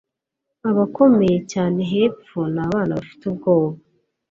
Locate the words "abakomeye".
0.69-1.37